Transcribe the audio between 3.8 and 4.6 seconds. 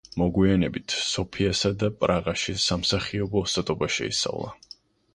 შეისწავლა.